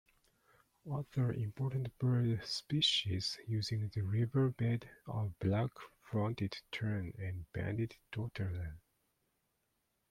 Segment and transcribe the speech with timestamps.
[0.91, 8.77] Other important bird species using the riverbed are black-fronted tern and banded dotterel.